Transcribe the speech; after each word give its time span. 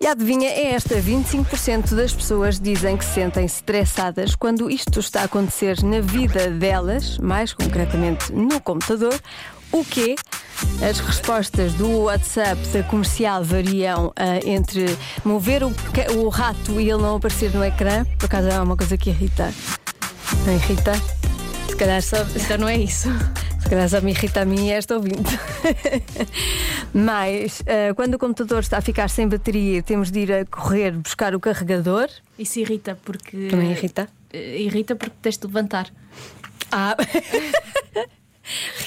E 0.00 0.06
adivinha, 0.06 0.48
é 0.48 0.72
esta: 0.72 0.96
25% 0.96 1.94
das 1.94 2.12
pessoas 2.12 2.58
dizem 2.58 2.96
que 2.96 3.04
se 3.04 3.14
sentem 3.14 3.44
estressadas 3.44 4.34
quando 4.34 4.70
isto 4.70 5.00
está 5.00 5.22
a 5.22 5.24
acontecer 5.24 5.82
na 5.82 6.00
vida 6.00 6.50
delas, 6.50 7.18
mais 7.18 7.52
concretamente 7.52 8.32
no 8.32 8.60
computador. 8.60 9.18
O 9.72 9.84
quê? 9.84 10.14
As 10.88 11.00
respostas 11.00 11.72
do 11.74 12.02
WhatsApp 12.02 12.60
da 12.68 12.82
comercial 12.84 13.42
variam 13.42 14.12
ah, 14.14 14.38
entre 14.44 14.96
mover 15.24 15.64
o, 15.64 15.72
o 16.16 16.28
rato 16.28 16.80
e 16.80 16.90
ele 16.90 17.02
não 17.02 17.16
aparecer 17.16 17.52
no 17.52 17.64
ecrã, 17.64 18.04
por 18.18 18.26
acaso 18.26 18.48
é 18.48 18.60
uma 18.60 18.76
coisa 18.76 18.96
que 18.96 19.10
irrita. 19.10 19.52
Não 20.46 20.54
irrita? 20.54 20.92
Se 21.68 21.76
calhar 21.76 22.00
só, 22.02 22.18
Então 22.36 22.58
não 22.58 22.68
é 22.68 22.76
isso. 22.76 23.08
Se 23.64 23.70
calhar 23.70 23.88
só 23.88 24.00
me 24.02 24.10
irrita 24.10 24.42
a 24.42 24.44
mim 24.44 24.68
esta 24.70 24.94
ouvinte. 24.94 25.38
Mas 26.92 27.62
ah, 27.66 27.94
quando 27.94 28.14
o 28.14 28.18
computador 28.18 28.60
está 28.60 28.78
a 28.78 28.82
ficar 28.82 29.08
sem 29.08 29.26
bateria, 29.26 29.82
temos 29.82 30.10
de 30.10 30.20
ir 30.20 30.32
a 30.32 30.44
correr 30.44 30.92
buscar 30.92 31.34
o 31.34 31.40
carregador. 31.40 32.08
Isso 32.38 32.60
irrita 32.60 32.98
porque. 33.02 33.48
Também 33.48 33.72
irrita? 33.72 34.06
Eh, 34.32 34.60
Irrita 34.62 34.94
porque 34.94 35.14
tens 35.22 35.38
de 35.38 35.46
levantar. 35.46 35.90
Ah! 36.70 36.96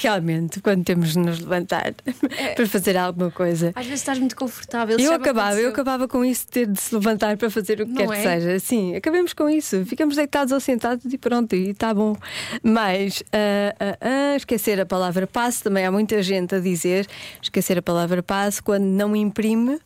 Realmente, 0.00 0.60
quando 0.60 0.84
temos 0.84 1.14
de 1.14 1.18
nos 1.18 1.40
levantar 1.40 1.92
para 2.54 2.66
fazer 2.68 2.96
alguma 2.96 3.30
coisa. 3.30 3.72
Às 3.74 3.86
vezes 3.86 4.00
estás 4.00 4.18
muito 4.18 4.36
confortável. 4.36 4.96
Eu 4.98 5.12
acabava, 5.12 5.60
eu 5.60 5.70
acabava 5.70 6.06
com 6.06 6.24
isso 6.24 6.46
de 6.46 6.52
ter 6.52 6.66
de 6.68 6.80
se 6.80 6.94
levantar 6.94 7.36
para 7.36 7.50
fazer 7.50 7.80
o 7.80 7.86
que 7.86 7.92
Não 7.92 8.06
quer 8.06 8.12
é? 8.12 8.16
que 8.16 8.22
seja. 8.22 8.60
Sim, 8.60 8.94
acabemos 8.94 9.32
com 9.32 9.50
isso. 9.50 9.84
Ficamos 9.84 10.14
deitados 10.14 10.52
ou 10.52 10.60
sentados 10.60 11.12
e 11.12 11.18
pronto, 11.18 11.56
e 11.56 11.70
está 11.70 11.92
bom. 11.92 12.16
Mas 12.62 13.24
ah, 13.32 13.74
ah, 13.80 13.98
esquecer 14.38 14.80
a 14.80 14.86
palavra 14.86 15.26
passe, 15.26 15.62
também 15.62 15.84
há 15.84 15.92
muita 15.92 16.22
gente 16.22 16.54
a 16.54 16.60
dizer 16.60 17.06
esquecer 17.42 17.78
a 17.78 17.82
palavra 17.82 18.22
passe 18.22 18.62
quando 18.62 18.84
não 18.84 19.14
imprime, 19.14 19.78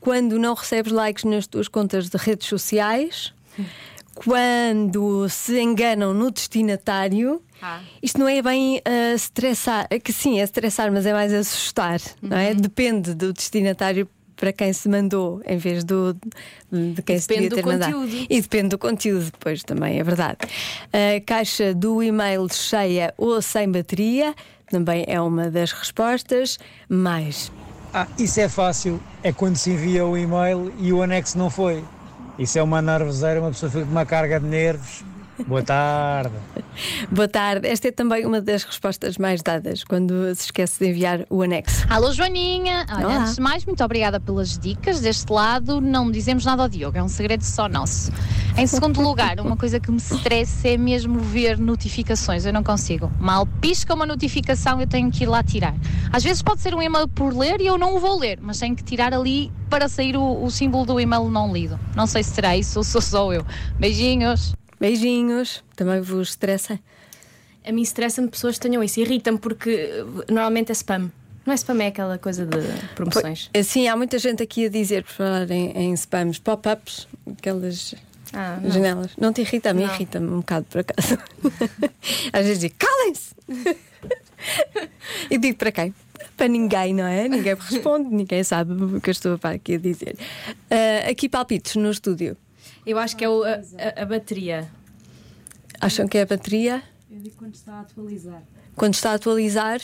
quando 0.00 0.38
não 0.38 0.54
recebes 0.54 0.92
likes 0.92 1.24
nas 1.24 1.46
tuas 1.46 1.68
contas 1.68 2.08
de 2.08 2.16
redes 2.16 2.48
sociais, 2.48 3.32
quando 4.14 5.28
se 5.28 5.60
enganam 5.60 6.12
no 6.12 6.30
destinatário. 6.30 7.42
Ah. 7.62 7.80
Isto 8.02 8.18
não 8.18 8.28
é 8.28 8.42
bem 8.42 8.80
ah, 8.84 9.14
estressar, 9.14 9.86
é 9.90 9.98
que 9.98 10.12
sim, 10.12 10.40
é 10.40 10.44
estressar, 10.44 10.90
mas 10.92 11.06
é 11.06 11.12
mais 11.12 11.32
assustar, 11.32 12.00
não 12.20 12.36
é? 12.36 12.54
Depende 12.54 13.14
do 13.14 13.32
destinatário 13.32 14.08
para 14.38 14.52
quem 14.52 14.72
se 14.72 14.88
mandou, 14.88 15.42
em 15.46 15.58
vez 15.58 15.82
do, 15.84 16.16
de 16.70 17.02
quem 17.02 17.16
E 17.16 17.20
se 17.20 17.28
devia 17.28 17.50
ter 17.50 17.62
do 17.62 17.66
mandado. 17.66 17.92
conteúdo. 17.92 18.26
E 18.30 18.40
depende 18.40 18.68
do 18.68 18.78
conteúdo, 18.78 19.24
depois 19.24 19.62
também, 19.64 19.98
é 19.98 20.04
verdade. 20.04 20.38
A 20.92 21.20
caixa 21.26 21.74
do 21.74 22.02
e-mail 22.02 22.46
cheia 22.52 23.12
ou 23.18 23.42
sem 23.42 23.70
bateria 23.70 24.34
também 24.70 25.04
é 25.08 25.20
uma 25.20 25.50
das 25.50 25.72
respostas. 25.72 26.58
Mais. 26.88 27.50
Ah, 27.92 28.06
isso 28.18 28.38
é 28.40 28.48
fácil. 28.48 29.00
É 29.22 29.32
quando 29.32 29.56
se 29.56 29.70
envia 29.70 30.04
o 30.06 30.16
e-mail 30.16 30.72
e 30.78 30.92
o 30.92 31.02
anexo 31.02 31.36
não 31.36 31.50
foi. 31.50 31.82
Isso 32.38 32.58
é 32.58 32.62
uma 32.62 32.80
nervoseira, 32.80 33.40
uma 33.40 33.50
pessoa 33.50 33.70
fica 33.72 33.84
com 33.84 33.90
uma 33.90 34.06
carga 34.06 34.38
de 34.38 34.46
nervos. 34.46 35.02
Boa 35.46 35.62
tarde. 35.62 36.34
Boa 37.10 37.28
tarde. 37.28 37.66
Esta 37.68 37.88
é 37.88 37.92
também 37.92 38.24
uma 38.26 38.40
das 38.40 38.64
respostas 38.64 39.18
mais 39.18 39.42
dadas 39.42 39.84
quando 39.84 40.34
se 40.34 40.46
esquece 40.46 40.78
de 40.78 40.90
enviar 40.90 41.24
o 41.30 41.42
anexo. 41.42 41.86
Alô, 41.88 42.12
Joaninha. 42.12 42.86
Olha, 42.90 43.06
Olá. 43.06 43.16
antes 43.18 43.36
de 43.36 43.40
mais, 43.40 43.64
muito 43.64 43.82
obrigada 43.84 44.20
pelas 44.20 44.58
dicas. 44.58 45.00
Deste 45.00 45.32
lado, 45.32 45.80
não 45.80 46.10
dizemos 46.10 46.44
nada 46.44 46.62
ao 46.62 46.68
Diogo, 46.68 46.98
é 46.98 47.02
um 47.02 47.08
segredo 47.08 47.42
só 47.42 47.68
nosso. 47.68 48.12
Em 48.56 48.66
segundo 48.66 49.00
lugar, 49.00 49.38
uma 49.38 49.56
coisa 49.56 49.78
que 49.78 49.90
me 49.90 49.98
estressa 49.98 50.68
é 50.68 50.76
mesmo 50.76 51.20
ver 51.20 51.58
notificações. 51.58 52.44
Eu 52.44 52.52
não 52.52 52.64
consigo. 52.64 53.10
Mal 53.20 53.46
pisca 53.60 53.94
uma 53.94 54.04
notificação, 54.04 54.80
eu 54.80 54.86
tenho 54.86 55.10
que 55.10 55.22
ir 55.22 55.26
lá 55.26 55.42
tirar. 55.42 55.74
Às 56.12 56.24
vezes 56.24 56.42
pode 56.42 56.60
ser 56.60 56.74
um 56.74 56.82
e-mail 56.82 57.06
por 57.06 57.32
ler 57.32 57.60
e 57.60 57.66
eu 57.66 57.78
não 57.78 57.94
o 57.94 58.00
vou 58.00 58.18
ler, 58.18 58.38
mas 58.42 58.58
tenho 58.58 58.74
que 58.74 58.82
tirar 58.82 59.14
ali 59.14 59.52
para 59.70 59.88
sair 59.88 60.16
o, 60.16 60.42
o 60.42 60.50
símbolo 60.50 60.84
do 60.84 60.98
e-mail 60.98 61.30
não 61.30 61.52
lido. 61.52 61.78
Não 61.94 62.06
sei 62.06 62.24
se 62.24 62.30
será 62.30 62.56
isso 62.56 62.80
ou 62.80 62.84
sou 62.84 63.00
só 63.00 63.32
eu. 63.32 63.46
Beijinhos. 63.78 64.57
Beijinhos. 64.80 65.62
Também 65.76 66.00
vos 66.00 66.30
estressa? 66.30 66.78
A 67.66 67.72
mim 67.72 67.82
estressa-me 67.82 68.28
pessoas 68.28 68.54
que 68.56 68.60
tenham 68.68 68.82
isso. 68.82 68.98
Irrita-me 69.00 69.38
porque 69.38 69.70
eh, 69.70 70.04
normalmente 70.32 70.70
é 70.70 70.72
spam. 70.74 71.10
Não 71.44 71.52
é 71.52 71.56
spam, 71.56 71.82
é 71.82 71.86
aquela 71.88 72.18
coisa 72.18 72.44
de 72.46 72.58
promoções. 72.94 73.50
Sim, 73.64 73.88
há 73.88 73.96
muita 73.96 74.18
gente 74.18 74.42
aqui 74.42 74.66
a 74.66 74.68
dizer, 74.68 75.02
por 75.04 75.12
falar 75.12 75.50
em, 75.50 75.70
em 75.70 75.92
spams, 75.94 76.38
pop-ups, 76.38 77.08
aquelas 77.38 77.94
Ah, 78.34 78.58
não. 78.62 78.70
janelas. 78.70 79.12
Não 79.18 79.32
te 79.32 79.40
irrita? 79.40 79.72
Não. 79.72 79.82
irrita-me 79.82 80.28
um 80.28 80.36
bocado, 80.38 80.66
por 80.70 80.80
acaso. 80.80 81.16
Às 82.32 82.44
vezes 82.44 82.58
digo, 82.60 82.74
calem-se! 82.78 83.34
e 85.30 85.38
digo 85.38 85.56
para 85.56 85.72
quem? 85.72 85.94
Para 86.36 86.48
ninguém, 86.48 86.94
não 86.94 87.06
é? 87.06 87.28
Ninguém 87.28 87.54
me 87.54 87.60
responde, 87.60 88.14
ninguém 88.14 88.44
sabe 88.44 88.72
o 88.72 89.00
que 89.00 89.08
eu 89.10 89.12
estou 89.12 89.38
aqui 89.42 89.74
a 89.74 89.78
dizer. 89.78 90.16
Ah, 90.70 91.08
aqui 91.10 91.28
palpites 91.28 91.76
no 91.76 91.90
estúdio. 91.90 92.36
Eu 92.88 92.98
acho 92.98 93.14
que 93.16 93.24
é 93.24 93.28
o- 93.28 93.44
a, 93.44 93.50
a- 93.98 94.02
a 94.02 94.06
bateria. 94.06 94.66
Acham 95.80 96.08
que 96.08 96.16
é 96.16 96.22
a 96.22 96.26
bateria? 96.26 96.82
Eu 97.10 97.18
digo 97.20 97.36
quando 97.36 97.54
está 97.54 97.74
a 97.74 97.80
atualizar. 97.80 98.42
Quando 98.74 98.94
está 98.94 99.10
a 99.10 99.14
atualizar, 99.14 99.80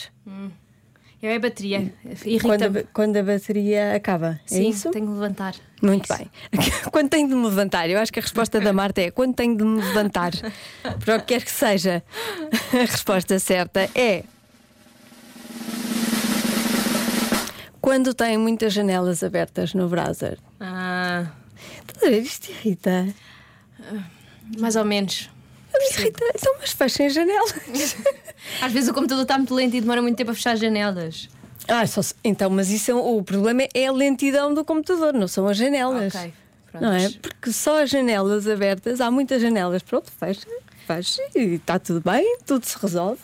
Eu 1.22 1.30
é 1.30 1.36
a 1.36 1.38
bateria. 1.38 1.92
quando 2.40 2.84
quando 2.92 3.16
a 3.18 3.22
bateria 3.22 3.94
acaba. 3.94 4.40
é 4.46 4.48
Sim, 4.48 4.68
isso? 4.70 4.90
tenho 4.90 5.06
que 5.06 5.12
levantar. 5.12 5.54
Muito 5.82 6.04
Isso. 6.10 6.16
bem. 6.18 6.30
Quando 6.90 7.10
tenho 7.10 7.28
de 7.28 7.34
me 7.34 7.44
levantar? 7.44 7.90
Eu 7.90 7.98
acho 7.98 8.10
que 8.10 8.18
a 8.18 8.22
resposta 8.22 8.58
da 8.58 8.72
Marta 8.72 9.02
é 9.02 9.10
quando 9.10 9.34
tenho 9.34 9.54
de 9.54 9.62
me 9.64 9.82
levantar. 9.82 10.32
Para 11.04 11.16
o 11.16 11.20
que 11.20 11.26
quer 11.34 11.44
que 11.44 11.50
seja, 11.50 12.02
a 12.72 12.76
resposta 12.86 13.38
certa 13.38 13.80
é. 13.94 14.24
Quando 17.82 18.14
tem 18.14 18.38
muitas 18.38 18.72
janelas 18.72 19.22
abertas 19.22 19.74
no 19.74 19.86
browser. 19.88 20.38
Ah, 20.58 21.26
Estás 21.88 22.02
a 22.02 22.10
ver? 22.10 22.20
Isto 22.22 22.50
irrita. 22.50 23.06
mais 24.58 24.76
ou 24.76 24.84
menos. 24.84 25.30
Me 25.72 25.90
irrita. 26.00 26.24
Então, 26.34 26.54
mas 26.60 26.72
fechem 26.72 27.08
janelas. 27.10 27.54
Às 28.62 28.72
vezes 28.72 28.88
o 28.88 28.94
computador 28.94 29.22
está 29.22 29.36
muito 29.38 29.54
lento 29.54 29.74
e 29.76 29.80
demora 29.80 30.00
muito 30.02 30.16
tempo 30.16 30.30
a 30.30 30.34
fechar 30.34 30.52
as 30.52 30.60
janelas. 30.60 31.28
Ah, 31.66 31.86
só 31.86 32.02
se- 32.02 32.14
então, 32.22 32.50
mas 32.50 32.70
isso 32.70 32.90
é, 32.90 32.94
o 32.94 33.22
problema 33.22 33.62
é 33.74 33.86
a 33.86 33.92
lentidão 33.92 34.52
do 34.52 34.64
computador, 34.64 35.14
não 35.14 35.26
são 35.26 35.48
as 35.48 35.56
janelas. 35.56 36.14
Ok, 36.14 36.32
pronto. 36.70 36.84
Não 36.84 36.92
é? 36.92 37.08
Porque 37.10 37.50
só 37.52 37.82
as 37.82 37.90
janelas 37.90 38.46
abertas, 38.46 39.00
há 39.00 39.10
muitas 39.10 39.40
janelas, 39.40 39.82
pronto, 39.82 40.12
fecha, 40.12 40.46
fecha 40.86 41.22
e 41.34 41.54
está 41.54 41.78
tudo 41.78 42.02
bem, 42.08 42.36
tudo 42.46 42.64
se 42.66 42.76
resolve. 42.78 43.18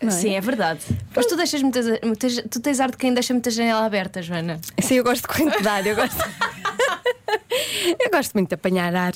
é? 0.00 0.10
Sim, 0.10 0.34
é 0.34 0.40
verdade. 0.42 0.80
Mas 1.14 1.24
tu 1.26 1.36
deixas 1.36 1.62
muitas, 1.62 1.86
muitas. 2.04 2.34
Tu 2.50 2.60
tens 2.60 2.78
ar 2.80 2.90
de 2.90 2.98
quem 2.98 3.14
deixa 3.14 3.32
muita 3.32 3.50
janela 3.50 3.86
aberta, 3.86 4.20
Joana. 4.20 4.60
Sim, 4.80 4.96
eu 4.96 5.04
gosto 5.04 5.22
de 5.22 5.28
corrente 5.28 5.60
de 5.62 5.66
ar, 5.68 5.84
eu 5.86 5.96
gosto. 5.96 6.16
eu 7.98 8.10
gosto 8.10 8.34
muito 8.34 8.48
de 8.48 8.54
apanhar 8.54 8.94
ar. 8.94 9.12